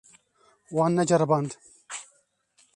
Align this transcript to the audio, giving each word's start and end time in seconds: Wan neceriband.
Wan 0.75 0.95
neceriband. 0.99 1.51